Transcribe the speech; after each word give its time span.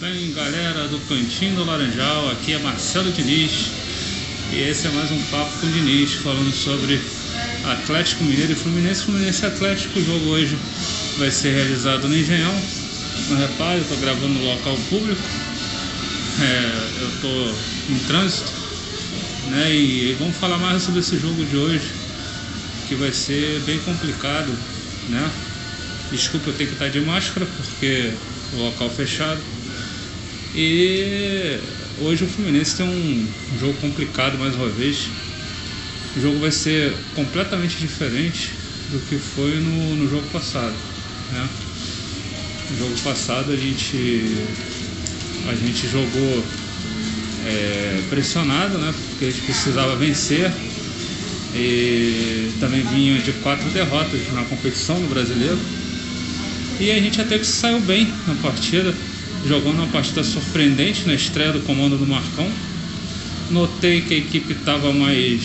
Bem, 0.00 0.32
galera 0.32 0.86
do 0.86 1.00
Cantinho 1.08 1.56
do 1.56 1.64
Laranjal, 1.64 2.30
aqui 2.30 2.52
é 2.52 2.58
Marcelo 2.60 3.10
Diniz 3.10 3.66
e 4.52 4.60
esse 4.60 4.86
é 4.86 4.90
mais 4.90 5.10
um 5.10 5.20
papo 5.24 5.50
com 5.58 5.68
Diniz 5.72 6.12
falando 6.12 6.52
sobre 6.52 7.00
Atlético 7.64 8.22
Mineiro 8.22 8.52
e 8.52 8.54
Fluminense. 8.54 9.02
Fluminense 9.02 9.44
Atlético, 9.44 9.98
o 9.98 10.04
jogo 10.04 10.26
hoje 10.26 10.56
vai 11.18 11.32
ser 11.32 11.52
realizado 11.52 12.08
no 12.08 12.16
Engenhão. 12.16 12.54
Não 13.28 13.38
repare, 13.38 13.78
eu 13.78 13.82
estou 13.82 13.98
gravando 13.98 14.34
no 14.34 14.44
local 14.44 14.76
público, 14.88 15.20
é, 16.42 17.00
eu 17.00 17.08
estou 17.08 17.54
em 17.90 17.98
trânsito, 18.06 18.52
né? 19.50 19.74
E 19.74 20.16
vamos 20.16 20.36
falar 20.36 20.58
mais 20.58 20.80
sobre 20.80 21.00
esse 21.00 21.18
jogo 21.18 21.44
de 21.44 21.56
hoje, 21.56 21.90
que 22.86 22.94
vai 22.94 23.12
ser 23.12 23.60
bem 23.66 23.80
complicado, 23.80 24.56
né? 25.08 25.28
Desculpa, 26.12 26.50
eu 26.50 26.54
tenho 26.54 26.68
que 26.68 26.76
estar 26.76 26.88
de 26.88 27.00
máscara 27.00 27.44
porque 27.44 28.12
o 28.52 28.62
local 28.62 28.88
fechado. 28.90 29.57
E 30.54 31.58
hoje 32.00 32.24
o 32.24 32.28
Fluminense 32.28 32.76
tem 32.76 32.86
um 32.86 33.28
jogo 33.60 33.74
complicado 33.74 34.38
mais 34.38 34.54
uma 34.54 34.68
vez. 34.68 35.08
O 36.16 36.20
jogo 36.20 36.38
vai 36.38 36.50
ser 36.50 36.94
completamente 37.14 37.76
diferente 37.76 38.50
do 38.90 38.98
que 39.08 39.16
foi 39.16 39.56
no, 39.56 39.96
no 39.96 40.10
jogo 40.10 40.26
passado. 40.32 40.74
Né? 41.32 41.48
No 42.70 42.78
jogo 42.78 42.98
passado 43.02 43.52
a 43.52 43.56
gente, 43.56 44.36
a 45.48 45.54
gente 45.54 45.86
jogou 45.86 46.44
é, 47.46 48.02
pressionado, 48.08 48.78
né? 48.78 48.94
porque 49.10 49.26
a 49.26 49.30
gente 49.30 49.42
precisava 49.42 49.96
vencer. 49.96 50.50
E 51.54 52.52
também 52.60 52.82
vinha 52.82 53.18
de 53.20 53.32
quatro 53.32 53.68
derrotas 53.70 54.20
na 54.32 54.44
competição 54.44 54.98
no 54.98 55.08
brasileiro. 55.08 55.58
E 56.80 56.90
a 56.90 57.00
gente 57.00 57.20
até 57.20 57.38
que 57.38 57.46
saiu 57.46 57.80
bem 57.80 58.06
na 58.26 58.34
partida 58.36 58.94
jogando 59.48 59.76
uma 59.76 59.86
partida 59.86 60.22
surpreendente 60.22 61.06
na 61.06 61.14
estreia 61.14 61.52
do 61.52 61.60
comando 61.60 61.96
do 61.96 62.06
Marcão. 62.06 62.46
Notei 63.50 64.02
que 64.02 64.12
a 64.12 64.18
equipe 64.18 64.52
estava 64.52 64.92
mais 64.92 65.40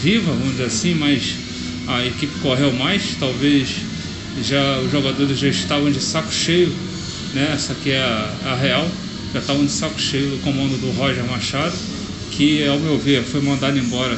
viva, 0.00 0.32
vamos 0.32 0.52
dizer 0.52 0.64
assim, 0.64 0.94
mas 0.94 1.34
a 1.86 2.04
equipe 2.06 2.32
correu 2.40 2.72
mais, 2.72 3.14
talvez 3.20 3.68
já 4.42 4.78
os 4.78 4.90
jogadores 4.90 5.38
já 5.38 5.48
estavam 5.48 5.90
de 5.90 6.00
saco 6.00 6.32
cheio, 6.32 6.72
né? 7.34 7.52
Essa 7.54 7.74
aqui 7.74 7.90
é 7.90 7.98
a, 7.98 8.52
a 8.52 8.56
real, 8.56 8.90
já 9.34 9.40
estavam 9.40 9.66
de 9.66 9.70
saco 9.70 10.00
cheio 10.00 10.30
do 10.30 10.42
comando 10.42 10.80
do 10.80 10.90
Roger 10.92 11.24
Machado, 11.24 11.74
que 12.30 12.66
ao 12.66 12.78
meu 12.78 12.98
ver 12.98 13.22
foi 13.22 13.42
mandado 13.42 13.78
embora 13.78 14.16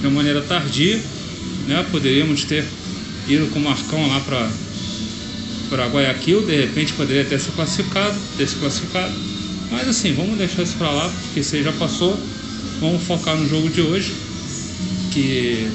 de 0.00 0.06
uma 0.06 0.14
maneira 0.14 0.40
tardia, 0.42 1.00
né? 1.66 1.84
Poderíamos 1.90 2.44
ter 2.44 2.64
ido 3.26 3.48
com 3.48 3.58
o 3.58 3.62
Marcão 3.62 4.06
lá 4.06 4.20
para 4.20 4.48
para 5.68 5.86
Guayaquil, 5.86 6.46
de 6.46 6.56
repente 6.56 6.92
poderia 6.94 7.24
ter 7.24 7.38
se 7.38 7.50
classificado, 7.52 8.18
ter 8.36 8.48
se 8.48 8.56
classificado. 8.56 9.12
Mas 9.70 9.88
assim, 9.88 10.14
vamos 10.14 10.38
deixar 10.38 10.62
isso 10.62 10.76
para 10.76 10.90
lá, 10.90 11.12
porque 11.24 11.42
você 11.42 11.62
já 11.62 11.72
passou. 11.72 12.18
Vamos 12.80 13.02
focar 13.02 13.36
no 13.36 13.48
jogo 13.48 13.68
de 13.68 13.80
hoje, 13.80 14.14
que 15.12 15.68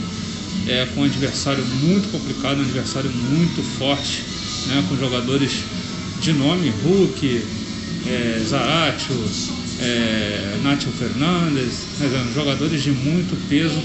é 0.67 0.87
com 0.93 1.01
um 1.01 1.03
adversário 1.03 1.63
muito 1.81 2.09
complicado, 2.11 2.59
um 2.59 2.61
adversário 2.61 3.11
muito 3.11 3.61
forte, 3.77 4.23
né, 4.67 4.83
com 4.87 4.97
jogadores 4.97 5.51
de 6.21 6.31
nome, 6.31 6.73
Hulk, 6.83 7.43
é, 8.07 8.41
Zaratio, 8.47 9.15
é, 9.79 10.57
Fernandes, 10.97 11.99
né, 11.99 12.31
jogadores 12.33 12.81
de 12.81 12.91
muito 12.91 13.35
peso. 13.49 13.79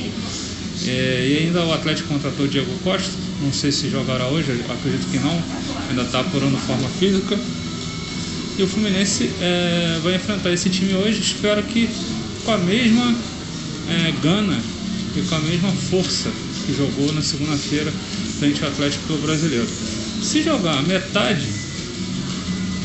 É, 0.87 1.27
e 1.29 1.47
ainda 1.47 1.65
o 1.65 1.73
Atlético 1.73 2.09
contratou 2.09 2.47
o 2.47 2.49
Diego 2.49 2.71
Costa, 2.85 3.13
não 3.43 3.53
sei 3.53 3.73
se 3.73 3.91
jogará 3.91 4.27
hoje, 4.27 4.53
acredito 4.69 5.11
que 5.11 5.19
não, 5.19 5.43
ainda 5.91 6.03
está 6.03 6.21
apurando 6.21 6.57
forma 6.59 6.89
física. 6.89 7.39
E 8.57 8.63
o 8.63 8.67
Fluminense 8.67 9.31
é, 9.41 10.01
vai 10.03 10.15
enfrentar 10.15 10.53
esse 10.53 10.69
time 10.69 10.95
hoje, 10.95 11.21
espero 11.21 11.63
que 11.63 11.89
com 12.45 12.53
a 12.53 12.59
mesma 12.59 13.15
é, 13.89 14.13
gana 14.23 14.59
e 15.17 15.23
com 15.23 15.35
a 15.35 15.41
mesma 15.41 15.71
força 15.91 16.31
que 16.67 16.77
jogou 16.77 17.13
na 17.13 17.23
segunda-feira 17.23 17.93
frente 18.39 18.63
ao 18.63 18.71
Atlético 18.71 19.15
Brasileiro. 19.19 19.67
Se 20.23 20.43
jogar 20.43 20.83
metade 20.83 21.47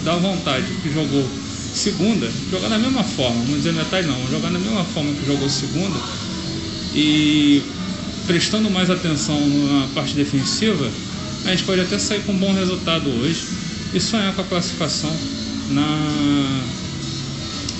da 0.04 0.16
vontade 0.16 0.66
que 0.82 0.94
jogou 0.94 1.28
segunda, 1.74 2.30
jogar 2.52 2.70
da 2.70 2.78
mesma 2.78 3.04
forma, 3.04 3.42
vamos 3.42 3.58
dizer 3.58 3.74
metade 3.74 4.08
não, 4.08 4.20
jogar 4.30 4.52
da 4.52 4.60
mesma 4.60 4.84
forma 4.84 5.12
que 5.14 5.26
jogou 5.26 5.50
segunda 5.50 6.00
e 6.94 7.64
prestando 8.26 8.70
mais 8.70 8.90
atenção 8.90 9.40
na 9.40 9.88
parte 9.94 10.14
defensiva, 10.16 10.90
a 11.46 11.50
gente 11.52 11.64
pode 11.64 11.82
até 11.82 11.98
sair 11.98 12.22
com 12.22 12.32
um 12.32 12.38
bom 12.38 12.54
resultado 12.54 13.10
hoje 13.10 13.46
e 13.94 14.00
sonhar 14.00 14.34
com 14.34 14.42
a 14.42 14.46
classificação 14.46 15.14
na, 15.70 16.64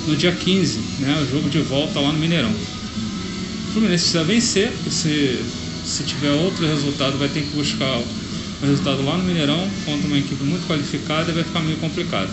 no 0.08 0.16
dia 0.16 0.32
15, 0.32 0.80
né, 1.00 1.26
o 1.26 1.32
jogo 1.32 1.50
de 1.50 1.60
volta 1.60 2.00
lá 2.00 2.12
no 2.12 2.20
Mineirão. 2.20 2.52
O 2.52 3.72
Fluminense 3.74 4.04
precisa 4.04 4.24
vencer, 4.24 4.72
se, 4.90 5.40
se 5.86 6.04
tiver 6.04 6.32
outro 6.32 6.68
resultado 6.68 7.18
vai 7.18 7.30
ter 7.30 7.42
que 7.42 7.56
buscar 7.56 7.98
o 7.98 8.66
resultado 8.66 9.04
lá 9.04 9.18
no 9.18 9.24
Mineirão 9.24 9.68
contra 9.86 10.08
uma 10.08 10.18
equipe 10.18 10.44
muito 10.44 10.68
qualificada 10.68 11.32
e 11.32 11.34
vai 11.34 11.44
ficar 11.44 11.62
meio 11.62 11.78
complicado. 11.78 12.30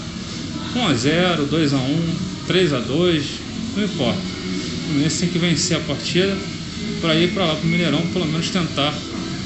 1 0.75 0.87
a 0.87 0.95
0, 0.95 1.47
2 1.47 1.73
a 1.73 1.77
1, 1.77 2.15
3 2.47 2.73
a 2.73 2.81
2, 2.81 3.25
não 3.77 3.85
importa. 3.85 4.19
O 4.19 4.87
Fluminense 4.87 5.21
tem 5.21 5.29
que 5.29 5.39
vencer 5.39 5.77
a 5.77 5.81
partida 5.81 6.37
para 7.01 7.15
ir 7.15 7.33
para 7.33 7.47
lá 7.47 7.55
para 7.55 7.67
o 7.67 7.69
Mineirão, 7.69 8.03
pelo 8.13 8.27
menos 8.27 8.51
tentar 8.51 8.95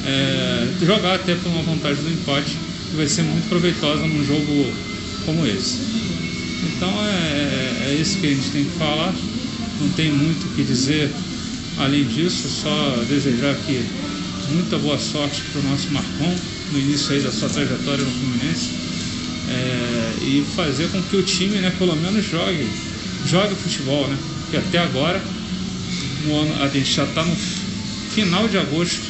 é, 0.05 0.69
jogar 0.85 1.15
até 1.15 1.35
por 1.35 1.49
uma 1.49 1.63
vantagem 1.63 2.03
do 2.03 2.11
empate, 2.11 2.57
que 2.91 2.97
vai 2.97 3.09
ser 3.09 3.23
muito 3.23 3.49
proveitosa 3.49 4.07
num 4.07 4.25
jogo 4.25 4.73
como 5.25 5.47
esse. 5.47 5.79
Então 6.65 6.91
é, 7.07 7.11
é, 7.11 7.87
é 7.87 7.99
isso 8.01 8.19
que 8.19 8.27
a 8.27 8.31
gente 8.31 8.51
tem 8.51 8.65
que 8.65 8.79
falar, 8.79 9.15
não 9.81 9.89
tem 9.91 10.11
muito 10.11 10.47
o 10.47 10.51
que 10.55 10.63
dizer 10.63 11.11
além 11.79 12.05
disso, 12.05 12.49
só 12.49 13.05
desejar 13.09 13.53
aqui 13.53 13.85
muita 14.51 14.79
boa 14.79 14.99
sorte 14.99 15.43
para 15.53 15.61
o 15.61 15.65
nosso 15.65 15.91
Marcon 15.91 16.37
no 16.73 16.79
início 16.79 17.13
aí 17.13 17.21
da 17.21 17.33
sua 17.33 17.49
trajetória 17.49 18.05
no 18.05 18.11
Fluminense 18.11 18.71
é, 19.49 20.13
e 20.23 20.45
fazer 20.55 20.89
com 20.91 21.03
que 21.03 21.17
o 21.17 21.23
time 21.23 21.59
né, 21.59 21.73
pelo 21.79 21.97
menos 21.97 22.25
jogue, 22.25 22.69
jogue 23.27 23.55
futebol, 23.55 24.09
né? 24.09 24.17
Porque 24.43 24.57
até 24.57 24.79
agora 24.79 25.21
o 26.31 26.41
ano, 26.41 26.63
a 26.63 26.69
gente 26.69 26.93
já 26.93 27.05
está 27.05 27.25
no 27.25 27.37
final 28.15 28.49
de 28.49 28.59
agosto. 28.59 29.03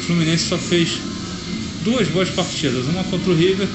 O 0.00 0.04
Fluminense 0.04 0.48
só 0.48 0.58
fez 0.58 0.98
duas 1.84 2.08
boas 2.08 2.30
partidas, 2.30 2.86
uma 2.86 3.04
contra 3.04 3.30
o 3.30 3.36
River, 3.36 3.68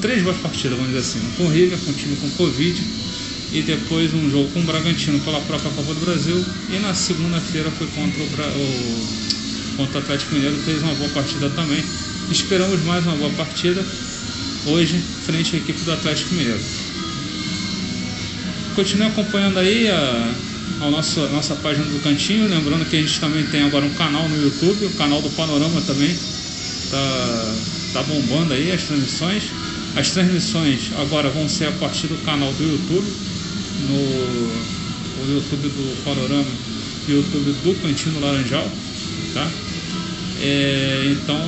três 0.00 0.22
boas 0.22 0.36
partidas, 0.38 0.76
vamos 0.76 0.92
dizer 0.94 1.00
assim, 1.00 1.20
com 1.36 1.44
o 1.44 1.50
River, 1.50 1.78
com 1.78 1.90
o 1.90 1.94
time 1.94 2.16
com 2.16 2.30
Covid, 2.30 2.82
e 3.52 3.62
depois 3.62 4.12
um 4.12 4.30
jogo 4.30 4.50
com 4.52 4.60
o 4.60 4.64
Bragantino 4.64 5.18
pela 5.20 5.40
própria 5.40 5.70
Copa 5.70 5.94
do 5.94 6.00
Brasil, 6.00 6.44
e 6.70 6.78
na 6.80 6.94
segunda-feira 6.94 7.70
foi 7.70 7.86
contra 7.88 8.20
o, 8.22 8.60
o, 8.60 9.76
contra 9.76 10.00
o 10.00 10.02
Atlético 10.02 10.34
Mineiro, 10.34 10.56
fez 10.64 10.82
uma 10.82 10.94
boa 10.94 11.10
partida 11.10 11.48
também. 11.50 11.82
Esperamos 12.30 12.82
mais 12.84 13.04
uma 13.06 13.16
boa 13.16 13.30
partida 13.32 13.84
hoje, 14.66 14.98
frente 15.26 15.56
à 15.56 15.58
equipe 15.58 15.80
do 15.80 15.92
Atlético 15.92 16.34
Mineiro. 16.34 16.60
Continue 18.74 19.06
acompanhando 19.06 19.58
aí 19.58 19.88
a 19.88 20.34
a 20.80 20.90
nossa, 20.90 21.28
nossa 21.28 21.54
página 21.56 21.84
do 21.84 22.02
Cantinho. 22.02 22.48
Lembrando 22.48 22.84
que 22.88 22.96
a 22.96 23.00
gente 23.00 23.18
também 23.20 23.44
tem 23.46 23.62
agora 23.62 23.84
um 23.84 23.94
canal 23.94 24.28
no 24.28 24.42
YouTube, 24.42 24.86
o 24.86 24.90
canal 24.90 25.20
do 25.22 25.30
Panorama 25.30 25.80
também 25.82 26.16
tá, 26.90 27.54
tá 27.92 28.02
bombando 28.02 28.54
aí 28.54 28.72
as 28.72 28.82
transmissões. 28.82 29.44
As 29.96 30.10
transmissões 30.10 30.90
agora 30.98 31.30
vão 31.30 31.48
ser 31.48 31.68
a 31.68 31.72
partir 31.72 32.08
do 32.08 32.16
canal 32.24 32.52
do 32.52 32.64
YouTube, 32.64 33.06
no 33.88 34.74
o 35.24 35.32
YouTube 35.32 35.68
do 35.68 36.04
Panorama 36.04 36.50
e 37.08 37.12
o 37.12 37.16
YouTube 37.16 37.52
do 37.62 37.80
Cantinho 37.80 38.20
Laranjal, 38.20 38.70
tá? 39.32 39.50
É, 40.40 41.12
então 41.12 41.40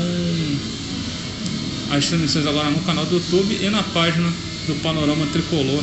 as 1.91 2.06
transmissões 2.06 2.47
agora 2.47 2.70
no 2.70 2.81
canal 2.81 3.04
do 3.06 3.16
YouTube 3.16 3.58
e 3.60 3.69
na 3.69 3.82
página 3.82 4.32
do 4.66 4.75
Panorama 4.82 5.26
Tricolor. 5.26 5.82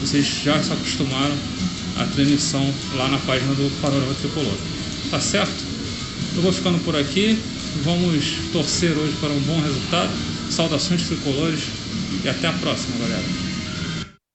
Vocês 0.00 0.26
já 0.44 0.62
se 0.62 0.72
acostumaram 0.72 1.36
a 1.98 2.04
transmissão 2.06 2.72
lá 2.96 3.08
na 3.08 3.18
página 3.18 3.52
do 3.54 3.70
Panorama 3.80 4.14
Tricolor. 4.14 4.54
Tá 5.10 5.20
certo? 5.20 5.64
Eu 6.36 6.42
vou 6.42 6.52
ficando 6.52 6.78
por 6.84 6.96
aqui. 6.96 7.38
Vamos 7.84 8.24
torcer 8.52 8.96
hoje 8.96 9.14
para 9.20 9.30
um 9.30 9.40
bom 9.40 9.60
resultado. 9.60 10.10
Saudações 10.50 11.02
tricolores 11.02 11.60
e 12.24 12.28
até 12.28 12.48
a 12.48 12.52
próxima, 12.52 12.96
galera. 12.98 13.47